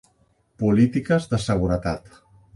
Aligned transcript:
Polítiques 0.63 1.29
de 1.35 1.41
Seguretat. 1.45 2.19